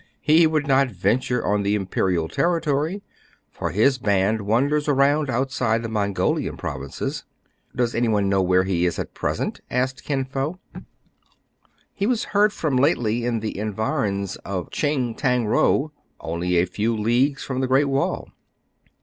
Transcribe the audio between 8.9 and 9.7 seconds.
at present